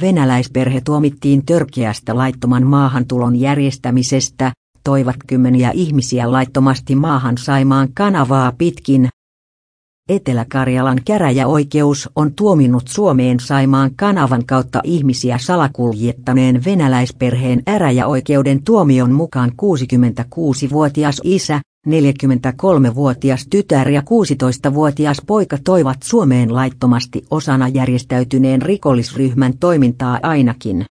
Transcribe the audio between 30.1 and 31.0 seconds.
ainakin